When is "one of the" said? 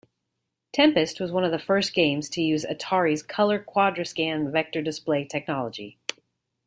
1.31-1.59